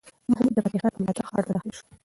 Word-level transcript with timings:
محمود 0.29 0.53
د 0.55 0.59
فتح 0.63 0.79
خان 0.81 0.91
په 0.95 0.99
ملاتړ 1.03 1.25
ښار 1.29 1.43
ته 1.47 1.51
داخل 1.55 1.71
شو. 1.77 1.83